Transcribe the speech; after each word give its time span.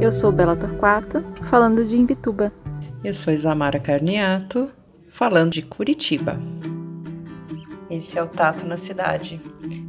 Eu 0.00 0.12
sou 0.12 0.30
Bela 0.30 0.56
Torquato, 0.56 1.24
falando 1.50 1.84
de 1.84 1.96
Imbituba. 1.96 2.52
Eu 3.02 3.12
sou 3.12 3.32
Isamara 3.32 3.80
Carniato, 3.80 4.70
falando 5.08 5.52
de 5.52 5.62
Curitiba. 5.62 6.38
Esse 7.90 8.16
é 8.16 8.22
o 8.22 8.28
Tato 8.28 8.64
na 8.64 8.76
Cidade, 8.76 9.40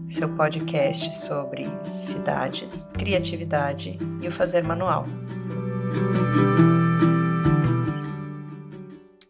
seu 0.07 0.27
podcast 0.35 1.15
sobre 1.15 1.67
cidades, 1.95 2.85
criatividade 2.93 3.99
e 4.19 4.27
o 4.27 4.31
fazer 4.31 4.63
manual. 4.63 5.05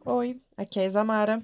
Oi, 0.05 0.39
aqui 0.55 0.79
é 0.79 0.83
a 0.83 0.87
Isamara. 0.87 1.43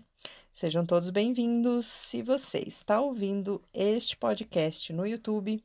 Sejam 0.52 0.86
todos 0.86 1.09
bem-vindos. 1.09 1.86
Se 1.86 2.21
você 2.21 2.59
está 2.59 3.02
ouvindo 3.02 3.61
este 3.73 4.16
podcast 4.16 4.93
no 4.93 5.05
YouTube, 5.05 5.61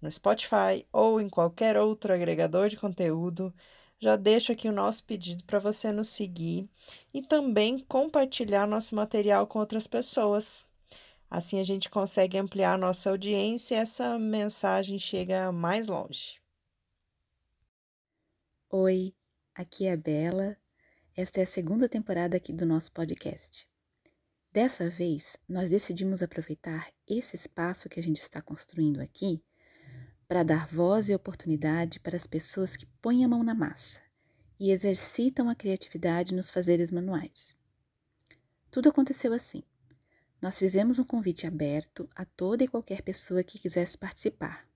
no 0.00 0.10
Spotify 0.10 0.86
ou 0.92 1.20
em 1.20 1.28
qualquer 1.28 1.76
outro 1.76 2.12
agregador 2.12 2.68
de 2.68 2.76
conteúdo, 2.76 3.54
já 3.98 4.16
deixo 4.16 4.50
aqui 4.50 4.68
o 4.68 4.72
nosso 4.72 5.04
pedido 5.04 5.44
para 5.44 5.58
você 5.58 5.92
nos 5.92 6.08
seguir 6.08 6.68
e 7.12 7.20
também 7.20 7.78
compartilhar 7.80 8.66
nosso 8.66 8.94
material 8.94 9.46
com 9.46 9.58
outras 9.58 9.86
pessoas. 9.86 10.66
Assim 11.30 11.60
a 11.60 11.64
gente 11.64 11.90
consegue 11.90 12.38
ampliar 12.38 12.78
nossa 12.78 13.10
audiência 13.10 13.74
e 13.74 13.78
essa 13.78 14.18
mensagem 14.18 14.98
chega 14.98 15.52
mais 15.52 15.86
longe. 15.86 16.40
Oi, 18.70 19.14
aqui 19.54 19.86
é 19.86 19.92
a 19.92 19.96
Bela. 19.96 20.56
Esta 21.14 21.40
é 21.40 21.42
a 21.42 21.46
segunda 21.46 21.88
temporada 21.88 22.36
aqui 22.36 22.52
do 22.52 22.64
nosso 22.64 22.90
podcast. 22.92 23.68
Dessa 24.50 24.88
vez, 24.88 25.36
nós 25.48 25.70
decidimos 25.70 26.22
aproveitar 26.22 26.90
esse 27.06 27.36
espaço 27.36 27.88
que 27.88 28.00
a 28.00 28.02
gente 28.02 28.20
está 28.20 28.40
construindo 28.40 29.00
aqui 29.00 29.42
para 30.30 30.44
dar 30.44 30.64
voz 30.68 31.08
e 31.08 31.14
oportunidade 31.14 31.98
para 31.98 32.14
as 32.14 32.24
pessoas 32.24 32.76
que 32.76 32.86
põem 33.02 33.24
a 33.24 33.28
mão 33.28 33.42
na 33.42 33.52
massa 33.52 34.00
e 34.60 34.70
exercitam 34.70 35.48
a 35.48 35.56
criatividade 35.56 36.32
nos 36.32 36.48
fazeres 36.48 36.92
manuais. 36.92 37.58
Tudo 38.70 38.90
aconteceu 38.90 39.32
assim. 39.32 39.64
Nós 40.40 40.56
fizemos 40.56 41.00
um 41.00 41.04
convite 41.04 41.48
aberto 41.48 42.08
a 42.14 42.24
toda 42.24 42.62
e 42.62 42.68
qualquer 42.68 43.02
pessoa 43.02 43.42
que 43.42 43.58
quisesse 43.58 43.98
participar. 43.98 44.68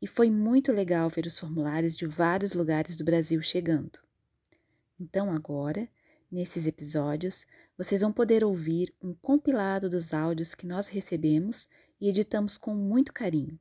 E 0.00 0.06
foi 0.06 0.30
muito 0.30 0.70
legal 0.70 1.08
ver 1.10 1.26
os 1.26 1.36
formulários 1.36 1.96
de 1.96 2.06
vários 2.06 2.52
lugares 2.52 2.96
do 2.96 3.02
Brasil 3.02 3.42
chegando. 3.42 3.98
Então, 5.00 5.32
agora, 5.32 5.88
nesses 6.30 6.68
episódios, 6.68 7.44
vocês 7.76 8.00
vão 8.00 8.12
poder 8.12 8.44
ouvir 8.44 8.94
um 9.02 9.12
compilado 9.12 9.90
dos 9.90 10.14
áudios 10.14 10.54
que 10.54 10.68
nós 10.68 10.86
recebemos 10.86 11.66
e 12.00 12.08
editamos 12.08 12.56
com 12.56 12.76
muito 12.76 13.12
carinho 13.12 13.58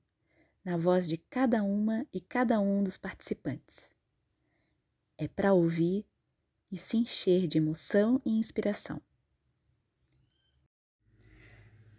na 0.67 0.75
voz 0.75 1.07
de 1.07 1.15
cada 1.15 1.63
uma 1.63 2.05
e 2.13 2.19
cada 2.19 2.59
um 2.59 2.83
dos 2.83 2.97
participantes. 2.97 3.89
É 5.17 5.25
para 5.25 5.53
ouvir 5.53 6.05
e 6.69 6.77
se 6.77 6.97
encher 6.97 7.47
de 7.47 7.57
emoção 7.57 8.21
e 8.25 8.31
inspiração. 8.37 9.01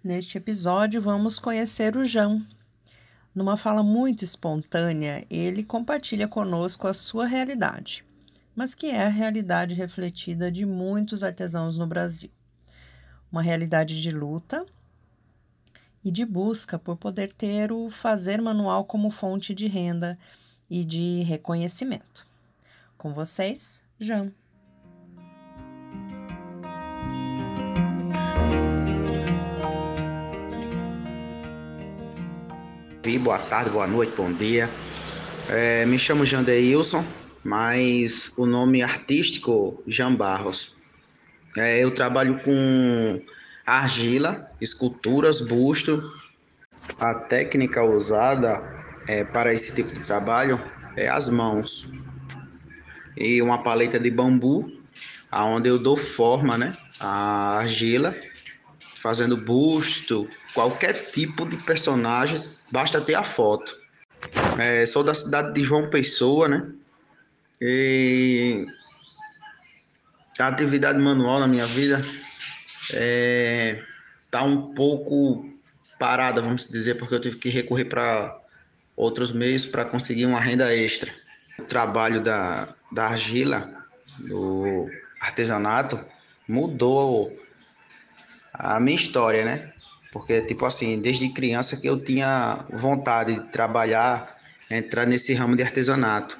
Neste 0.05 0.37
episódio, 0.37 1.01
vamos 1.01 1.39
conhecer 1.39 1.97
o 1.97 2.05
João. 2.05 2.47
Numa 3.35 3.57
fala 3.57 3.83
muito 3.83 4.23
espontânea, 4.23 5.27
ele 5.31 5.65
compartilha 5.65 6.29
conosco 6.29 6.87
a 6.87 6.93
sua 6.93 7.25
realidade, 7.25 8.05
mas 8.55 8.75
que 8.75 8.89
é 8.89 9.07
a 9.07 9.09
realidade 9.09 9.73
refletida 9.73 10.53
de 10.53 10.67
muitos 10.67 11.23
artesãos 11.23 11.79
no 11.79 11.87
Brasil. 11.87 12.31
Uma 13.33 13.41
realidade 13.41 14.03
de 14.03 14.11
luta 14.11 14.67
e 16.05 16.11
de 16.11 16.25
busca 16.25 16.79
por 16.79 16.97
poder 16.97 17.33
ter 17.33 17.73
o 17.73 17.91
fazer 17.91 18.41
manual 18.41 18.85
como 18.85 19.11
fonte 19.11 19.55
de 19.55 19.67
renda 19.67 20.19
e 20.71 20.85
de 20.85 21.23
reconhecimento. 21.23 22.27
Com 22.97 23.13
vocês, 23.13 23.83
Jean. 23.99 24.33
Boa 33.23 33.39
tarde, 33.39 33.71
boa 33.71 33.87
noite, 33.87 34.13
bom 34.15 34.31
dia. 34.31 34.69
É, 35.49 35.87
me 35.87 35.99
chamo 35.99 36.27
Jandeilson, 36.27 37.03
mas 37.43 38.31
o 38.37 38.45
nome 38.45 38.83
artístico 38.83 39.83
Jean 39.87 40.15
Barros. 40.15 40.77
É, 41.57 41.83
eu 41.83 41.91
trabalho 41.91 42.39
com 42.41 43.23
argila, 43.77 44.51
esculturas, 44.61 45.41
busto. 45.41 46.13
A 46.99 47.15
técnica 47.15 47.83
usada 47.85 48.63
é, 49.07 49.25
para 49.25 49.53
esse 49.53 49.75
tipo 49.75 49.93
de 49.95 50.01
trabalho 50.01 50.61
é 50.97 51.09
as 51.09 51.29
mãos 51.29 51.91
e 53.19 53.43
uma 53.43 53.63
paleta 53.63 53.99
de 53.99 54.11
bambu, 54.11 54.73
aonde 55.31 55.69
eu 55.69 55.79
dou 55.79 55.97
forma, 55.97 56.57
né, 56.57 56.73
a 57.01 57.59
argila, 57.59 58.15
fazendo 58.95 59.37
busto, 59.37 60.29
qualquer 60.55 60.93
tipo 61.11 61.45
de 61.45 61.57
personagem, 61.57 62.43
basta 62.71 63.01
ter 63.01 63.15
a 63.15 63.25
foto. 63.25 63.77
É, 64.59 64.87
sou 64.87 65.03
da 65.03 65.15
cidade 65.15 65.53
de 65.53 65.63
João 65.63 65.91
Pessoa, 65.91 66.49
né? 66.49 66.69
E 67.61 68.67
a 70.39 70.47
atividade 70.49 70.99
manual 70.99 71.41
na 71.41 71.47
minha 71.47 71.67
vida 71.67 72.05
está 72.91 74.41
é, 74.41 74.43
um 74.43 74.75
pouco 74.75 75.49
parada, 75.99 76.41
vamos 76.41 76.67
dizer, 76.67 76.95
porque 76.97 77.15
eu 77.15 77.21
tive 77.21 77.39
que 77.39 77.49
recorrer 77.49 77.87
para 77.87 78.37
outros 78.97 79.33
meios 79.33 79.65
para 79.65 79.85
conseguir 79.85 80.27
uma 80.27 80.41
renda 80.41 80.75
extra. 80.75 81.13
O 81.59 81.63
trabalho 81.63 82.21
da, 82.21 82.69
da 82.91 83.07
argila, 83.07 83.87
do 84.19 84.89
artesanato, 85.21 85.99
mudou 86.47 87.33
a 88.53 88.81
minha 88.81 88.97
história, 88.97 89.45
né? 89.45 89.71
Porque, 90.13 90.41
tipo 90.43 90.65
assim, 90.65 91.01
desde 91.01 91.29
criança 91.29 91.77
que 91.77 91.89
eu 91.89 92.03
tinha 92.03 92.65
vontade 92.71 93.35
de 93.35 93.49
trabalhar, 93.53 94.37
entrar 94.71 95.07
nesse 95.07 95.35
ramo 95.35 95.55
de 95.55 95.63
artesanato. 95.63 96.39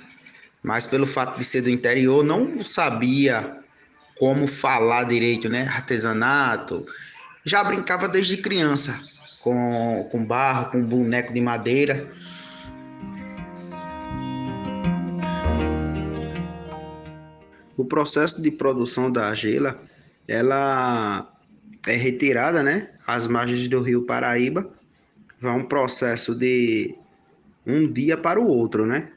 Mas 0.63 0.87
pelo 0.87 1.07
fato 1.07 1.39
de 1.39 1.45
ser 1.45 1.63
do 1.63 1.71
interior, 1.71 2.25
não 2.25 2.65
sabia 2.65 3.59
como 4.19 4.49
falar 4.49 5.05
direito, 5.05 5.49
né? 5.49 5.69
Artesanato. 5.69 6.87
Já 7.45 7.63
brincava 7.63 8.09
desde 8.09 8.37
criança 8.37 9.01
com, 9.41 10.09
com 10.11 10.25
barro, 10.25 10.73
com 10.73 10.85
boneco 10.85 11.33
de 11.33 11.41
madeira. 11.41 12.11
O 17.77 17.85
processo 17.85 18.43
de 18.43 18.51
produção 18.51 19.11
da 19.11 19.29
argila, 19.29 19.77
ela 20.27 21.33
é 21.87 21.95
retirada, 21.95 22.63
né? 22.63 22.91
As 23.07 23.29
margens 23.29 23.69
do 23.69 23.81
rio 23.81 24.03
Paraíba. 24.03 24.69
Vai 25.41 25.53
um 25.53 25.65
processo 25.65 26.35
de 26.35 26.95
um 27.65 27.91
dia 27.91 28.17
para 28.17 28.41
o 28.41 28.49
outro, 28.49 28.85
né? 28.85 29.13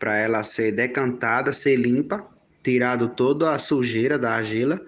Para 0.00 0.18
ela 0.18 0.42
ser 0.42 0.72
decantada, 0.72 1.52
ser 1.52 1.76
limpa 1.76 2.33
tirado 2.64 3.10
toda 3.10 3.52
a 3.52 3.58
sujeira 3.58 4.18
da 4.18 4.34
argila. 4.34 4.80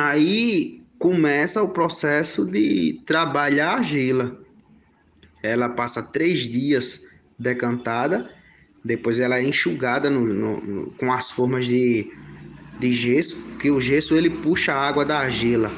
Aí 0.00 0.82
começa 0.98 1.62
o 1.62 1.68
processo 1.68 2.46
de 2.46 3.00
trabalhar 3.06 3.72
a 3.72 3.74
argila. 3.74 4.40
Ela 5.42 5.68
passa 5.68 6.02
três 6.02 6.40
dias 6.40 7.06
decantada, 7.38 8.30
depois 8.82 9.20
ela 9.20 9.38
é 9.38 9.44
enxugada 9.44 10.08
no, 10.08 10.24
no, 10.24 10.60
no, 10.60 10.90
com 10.92 11.12
as 11.12 11.30
formas 11.30 11.66
de, 11.66 12.10
de 12.80 12.92
gesso, 12.92 13.42
que 13.60 13.70
o 13.70 13.80
gesso 13.80 14.14
ele 14.16 14.30
puxa 14.30 14.72
a 14.72 14.88
água 14.88 15.04
da 15.04 15.18
argila. 15.18 15.70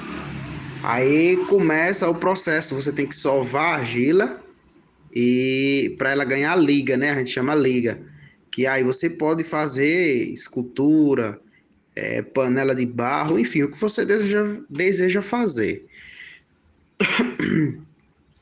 Aí 0.84 1.36
começa 1.48 2.08
o 2.08 2.14
processo, 2.14 2.76
você 2.76 2.92
tem 2.92 3.06
que 3.06 3.16
sovar 3.16 3.74
a 3.74 3.78
argila 3.78 4.40
e 5.12 5.96
para 5.98 6.12
ela 6.12 6.24
ganhar 6.24 6.54
liga, 6.54 6.96
né? 6.96 7.10
A 7.10 7.16
gente 7.16 7.32
chama 7.32 7.54
liga 7.54 8.05
que 8.56 8.66
aí 8.66 8.82
você 8.82 9.10
pode 9.10 9.44
fazer 9.44 10.32
escultura, 10.32 11.38
é, 11.94 12.22
panela 12.22 12.74
de 12.74 12.86
barro, 12.86 13.38
enfim, 13.38 13.64
o 13.64 13.70
que 13.70 13.78
você 13.78 14.02
deseja, 14.02 14.46
deseja 14.70 15.20
fazer. 15.20 15.84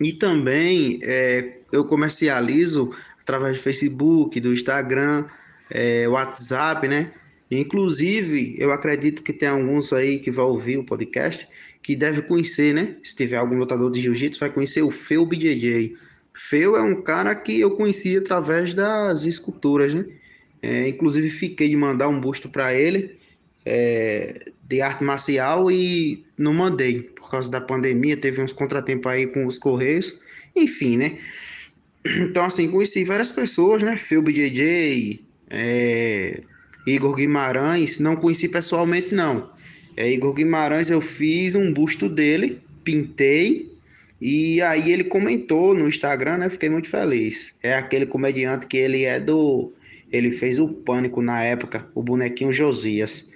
E 0.00 0.12
também 0.12 1.00
é, 1.02 1.58
eu 1.72 1.84
comercializo 1.84 2.94
através 3.22 3.56
do 3.56 3.62
Facebook, 3.64 4.38
do 4.38 4.52
Instagram, 4.52 5.24
é, 5.68 6.06
WhatsApp, 6.06 6.86
né? 6.86 7.12
Inclusive, 7.50 8.54
eu 8.56 8.70
acredito 8.70 9.20
que 9.20 9.32
tem 9.32 9.48
alguns 9.48 9.92
aí 9.92 10.20
que 10.20 10.30
vão 10.30 10.46
ouvir 10.46 10.78
o 10.78 10.84
podcast 10.84 11.48
que 11.82 11.96
deve 11.96 12.22
conhecer, 12.22 12.72
né? 12.72 12.96
Se 13.02 13.16
tiver 13.16 13.36
algum 13.36 13.56
lutador 13.56 13.90
de 13.90 14.00
jiu-jitsu, 14.00 14.38
vai 14.38 14.50
conhecer 14.50 14.82
o 14.82 14.92
Feu 14.92 15.26
BJJ. 15.26 15.96
Feu 16.34 16.76
é 16.76 16.82
um 16.82 17.00
cara 17.00 17.34
que 17.34 17.60
eu 17.60 17.70
conheci 17.70 18.16
através 18.16 18.74
das 18.74 19.24
esculturas, 19.24 19.94
né? 19.94 20.04
É, 20.60 20.88
inclusive 20.88 21.30
fiquei 21.30 21.68
de 21.68 21.76
mandar 21.76 22.08
um 22.08 22.20
busto 22.20 22.48
para 22.48 22.74
ele 22.74 23.18
é, 23.64 24.50
de 24.68 24.80
arte 24.80 25.02
marcial 25.02 25.70
e 25.70 26.24
não 26.36 26.52
mandei 26.52 27.02
por 27.02 27.30
causa 27.30 27.50
da 27.50 27.60
pandemia, 27.60 28.16
teve 28.16 28.42
uns 28.42 28.52
contratempos 28.52 29.10
aí 29.10 29.26
com 29.26 29.46
os 29.46 29.58
correios, 29.58 30.14
enfim, 30.54 30.96
né? 30.96 31.18
Então, 32.04 32.44
assim, 32.44 32.70
conheci 32.70 33.02
várias 33.04 33.30
pessoas, 33.30 33.82
né? 33.82 33.96
Phil 33.96 34.20
BJJ, 34.20 35.24
é, 35.48 36.42
Igor 36.86 37.14
Guimarães, 37.14 37.98
não 37.98 38.14
conheci 38.14 38.46
pessoalmente, 38.46 39.14
não. 39.14 39.50
É, 39.96 40.10
Igor 40.10 40.34
Guimarães, 40.34 40.90
eu 40.90 41.00
fiz 41.00 41.54
um 41.54 41.72
busto 41.72 42.08
dele, 42.08 42.60
pintei, 42.84 43.73
e 44.20 44.62
aí 44.62 44.92
ele 44.92 45.04
comentou 45.04 45.74
no 45.74 45.88
Instagram, 45.88 46.38
né? 46.38 46.50
Fiquei 46.50 46.68
muito 46.68 46.88
feliz. 46.88 47.54
É 47.62 47.74
aquele 47.74 48.06
comediante 48.06 48.66
que 48.66 48.76
ele 48.76 49.04
é 49.04 49.18
do. 49.18 49.72
Ele 50.10 50.30
fez 50.32 50.58
o 50.58 50.68
Pânico 50.68 51.20
na 51.20 51.42
época, 51.42 51.88
o 51.94 52.02
bonequinho 52.02 52.52
Josias. 52.52 53.28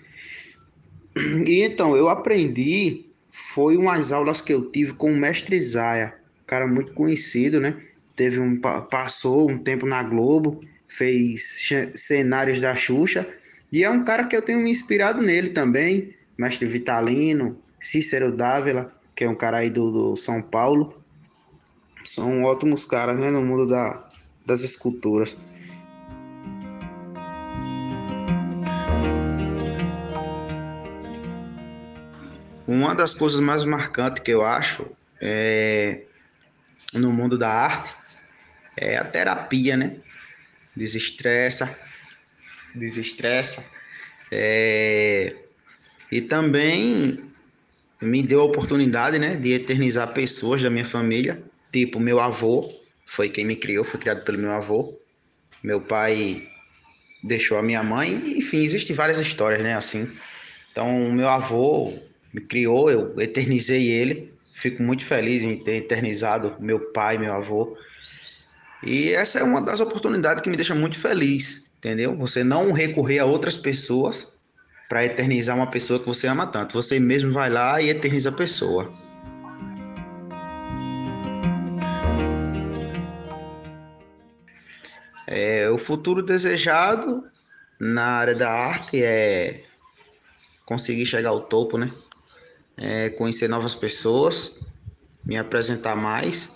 E 1.47 1.63
então, 1.63 1.97
eu 1.97 2.09
aprendi, 2.09 3.07
foi 3.33 3.77
umas 3.77 4.13
aulas 4.13 4.41
que 4.41 4.53
eu 4.53 4.71
tive 4.71 4.93
com 4.93 5.13
o 5.13 5.17
mestre 5.17 5.59
Zaya, 5.61 6.15
cara 6.47 6.67
muito 6.67 6.93
conhecido, 6.93 7.61
né? 7.61 7.77
Teve 8.15 8.41
um, 8.41 8.57
passou 8.57 9.51
um 9.51 9.59
tempo 9.59 9.87
na 9.87 10.03
Globo, 10.03 10.61
fez 10.89 11.71
cenários 11.95 12.61
da 12.61 12.75
Xuxa, 12.75 13.29
e 13.71 13.85
é 13.85 13.91
um 13.91 14.05
cara 14.05 14.25
que 14.25 14.35
eu 14.35 14.43
tenho 14.43 14.61
me 14.61 14.71
inspirado 14.71 15.21
nele 15.23 15.51
também, 15.51 16.15
mestre 16.37 16.67
Vitalino, 16.67 17.61
Cícero 17.81 18.33
Dávila, 18.33 18.93
que 19.19 19.25
é 19.25 19.29
um 19.29 19.35
cara 19.35 19.57
aí 19.57 19.69
do, 19.69 19.91
do 19.91 20.17
São 20.17 20.41
Paulo. 20.41 21.03
São 22.05 22.45
ótimos 22.45 22.85
caras, 22.85 23.19
né, 23.19 23.33
no 23.33 23.43
mundo 23.43 23.67
da, 23.67 24.09
das 24.47 24.63
esculturas. 24.63 25.37
Uma 32.65 32.95
das 32.95 33.13
coisas 33.13 33.41
mais 33.41 33.65
marcantes 33.65 34.23
que 34.23 34.31
eu 34.31 34.45
acho 34.45 34.87
é, 35.21 36.03
no 36.93 37.13
mundo 37.13 37.37
da 37.37 37.51
arte 37.51 37.93
é 38.77 38.99
a 38.99 39.05
terapia, 39.05 39.77
né? 39.77 39.97
Desestressa, 40.77 41.77
desestressa. 42.73 43.65
É, 44.31 45.35
e 46.09 46.21
também 46.21 47.29
me 48.01 48.23
deu 48.23 48.41
a 48.41 48.45
oportunidade, 48.45 49.19
né, 49.19 49.37
de 49.37 49.53
eternizar 49.53 50.13
pessoas 50.13 50.63
da 50.63 50.71
minha 50.71 50.85
família, 50.85 51.43
tipo 51.73 51.99
meu 51.99 52.21
avô, 52.21 52.69
foi 53.07 53.29
quem 53.29 53.45
me 53.45 53.57
criou, 53.57 53.85
foi 53.85 53.99
criado 53.99 54.25
pelo 54.25 54.39
meu 54.39 54.51
avô. 54.51 54.99
Meu 55.63 55.81
pai 55.81 56.43
deixou 57.25 57.59
a 57.59 57.63
minha 57.63 57.83
mãe, 57.83 58.37
enfim, 58.37 58.59
existem 58.59 58.95
várias 58.95 59.19
histórias, 59.19 59.63
né, 59.63 59.75
assim. 59.75 60.09
Então, 60.71 61.11
meu 61.13 61.29
avô 61.29 61.93
me 62.33 62.41
criou, 62.41 62.91
eu 62.91 63.19
eternizei 63.19 63.89
ele. 63.89 64.33
Fico 64.55 64.83
muito 64.83 65.05
feliz 65.05 65.43
em 65.43 65.57
ter 65.57 65.77
eternizado 65.77 66.55
meu 66.61 66.79
pai, 66.93 67.19
meu 67.19 67.33
avô. 67.33 67.77
E 68.83 69.11
essa 69.11 69.41
é 69.41 69.43
uma 69.43 69.61
das 69.61 69.81
oportunidades 69.81 70.43
que 70.43 70.51
me 70.51 70.57
deixa 70.57 70.75
muito 70.75 70.99
feliz, 70.99 71.69
entendeu? 71.79 72.15
Você 72.17 72.45
não 72.45 72.73
recorrer 72.73 73.19
a 73.19 73.25
outras 73.25 73.57
pessoas 73.57 74.29
para 74.89 75.05
eternizar 75.05 75.55
uma 75.55 75.67
pessoa 75.71 76.01
que 76.01 76.07
você 76.07 76.27
ama 76.27 76.47
tanto. 76.47 76.73
Você 76.73 76.99
mesmo 76.99 77.31
vai 77.31 77.51
lá 77.51 77.81
e 77.81 77.91
eterniza 77.91 78.31
a 78.31 78.33
pessoa. 78.33 78.91
É, 85.27 85.69
o 85.69 85.77
futuro 85.77 86.23
desejado 86.23 87.23
na 87.79 88.05
área 88.05 88.35
da 88.35 88.51
arte 88.51 89.03
é 89.03 89.63
conseguir 90.65 91.05
chegar 91.05 91.31
ao 91.31 91.49
topo, 91.49 91.77
né? 91.77 91.93
É 92.77 93.11
conhecer 93.11 93.47
novas 93.47 93.75
pessoas, 93.75 94.57
me 95.25 95.37
apresentar 95.37 95.95
mais 95.95 96.51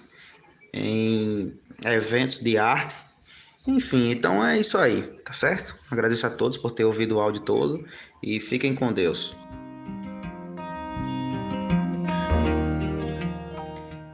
em 0.73 1.52
eventos 1.85 2.38
de 2.38 2.56
arte 2.56 3.12
enfim, 3.67 4.11
então 4.11 4.44
é 4.44 4.59
isso 4.59 4.76
aí, 4.76 5.03
tá 5.25 5.32
certo? 5.32 5.76
Agradeço 5.91 6.26
a 6.26 6.31
todos 6.31 6.56
por 6.56 6.73
ter 6.73 6.85
ouvido 6.85 7.17
o 7.17 7.20
áudio 7.20 7.43
todo 7.43 7.87
e 8.23 8.41
fiquem 8.41 8.75
com 8.75 8.93
Deus. 8.93 9.37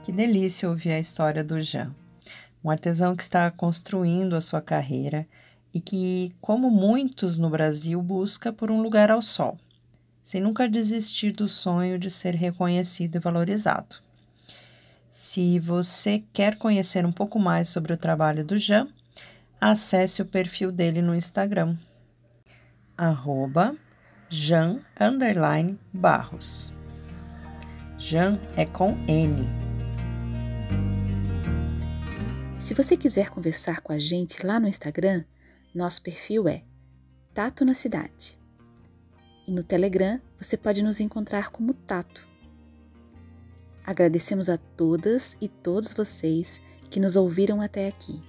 Que 0.02 0.12
delícia 0.12 0.68
ouvir 0.68 0.92
a 0.92 0.98
história 0.98 1.42
do 1.42 1.60
Jean, 1.60 1.94
um 2.62 2.70
artesão 2.70 3.16
que 3.16 3.22
está 3.22 3.50
construindo 3.50 4.36
a 4.36 4.40
sua 4.40 4.60
carreira 4.60 5.26
e 5.72 5.80
que, 5.80 6.34
como 6.40 6.70
muitos 6.70 7.38
no 7.38 7.48
Brasil, 7.48 8.00
busca 8.02 8.52
por 8.52 8.70
um 8.70 8.82
lugar 8.82 9.10
ao 9.10 9.22
sol, 9.22 9.58
sem 10.22 10.40
nunca 10.40 10.68
desistir 10.68 11.32
do 11.32 11.48
sonho 11.48 11.98
de 11.98 12.10
ser 12.10 12.34
reconhecido 12.34 13.16
e 13.16 13.18
valorizado. 13.18 13.96
Se 15.10 15.58
você 15.58 16.22
quer 16.32 16.56
conhecer 16.56 17.04
um 17.04 17.12
pouco 17.12 17.38
mais 17.38 17.68
sobre 17.68 17.92
o 17.92 17.96
trabalho 17.96 18.44
do 18.44 18.56
Jean, 18.56 18.88
acesse 19.60 20.22
o 20.22 20.26
perfil 20.26 20.70
dele 20.70 21.02
no 21.02 21.14
Instagram, 21.14 21.76
arroba 22.96 23.76
Jan 24.28 24.80
Barros. 25.92 26.72
Jan 27.98 28.38
é 28.56 28.64
com 28.64 28.96
N. 29.08 29.48
Se 32.60 32.74
você 32.74 32.96
quiser 32.96 33.30
conversar 33.30 33.80
com 33.80 33.92
a 33.92 33.98
gente 33.98 34.46
lá 34.46 34.60
no 34.60 34.68
Instagram, 34.68 35.24
nosso 35.74 36.02
perfil 36.02 36.48
é 36.48 36.62
Tato 37.34 37.64
na 37.64 37.74
Cidade. 37.74 38.38
E 39.46 39.50
no 39.50 39.62
Telegram 39.62 40.20
você 40.38 40.56
pode 40.56 40.82
nos 40.82 41.00
encontrar 41.00 41.50
como 41.50 41.74
Tato. 41.74 42.28
Agradecemos 43.84 44.48
a 44.48 44.58
todas 44.58 45.36
e 45.40 45.48
todos 45.48 45.92
vocês 45.92 46.60
que 46.90 47.00
nos 47.00 47.16
ouviram 47.16 47.60
até 47.60 47.88
aqui 47.88 48.22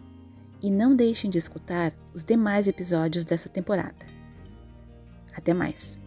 e 0.61 0.69
não 0.69 0.95
deixem 0.95 1.29
de 1.29 1.37
escutar 1.37 1.93
os 2.13 2.23
demais 2.23 2.67
episódios 2.67 3.25
dessa 3.25 3.49
temporada. 3.49 4.05
Até 5.33 5.53
mais! 5.53 5.99